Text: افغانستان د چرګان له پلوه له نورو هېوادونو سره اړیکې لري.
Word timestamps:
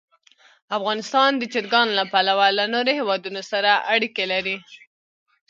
افغانستان 0.77 1.29
د 1.37 1.43
چرګان 1.53 1.87
له 1.97 2.03
پلوه 2.11 2.47
له 2.57 2.65
نورو 2.73 2.91
هېوادونو 2.99 3.41
سره 3.51 3.71
اړیکې 3.93 4.25
لري. 4.33 4.57